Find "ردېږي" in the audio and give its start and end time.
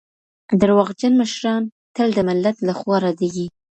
3.05-3.47